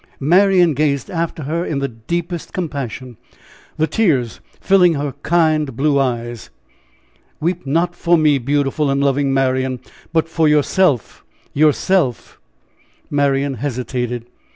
[0.19, 3.17] Marian gazed after her in the deepest compassion,
[3.77, 6.49] the tears filling her kind blue eyes.
[7.39, 9.79] "Weep not for me, beautiful and loving Marian,
[10.11, 12.39] but for yourself yourself!"
[13.11, 14.25] Marian hesitated.